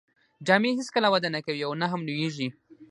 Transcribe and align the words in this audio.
جامې 0.47 0.71
هیڅکله 0.79 1.07
وده 1.13 1.29
نه 1.35 1.39
کوي 1.45 1.61
او 1.67 1.71
نه 1.81 1.87
هم 1.91 2.01
لوییږي. 2.07 2.47